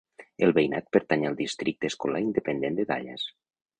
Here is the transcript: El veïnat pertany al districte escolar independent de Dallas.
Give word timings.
El 0.45 0.53
veïnat 0.57 0.87
pertany 0.95 1.27
al 1.29 1.37
districte 1.41 1.91
escolar 1.93 2.23
independent 2.29 2.81
de 2.81 2.87
Dallas. 2.93 3.29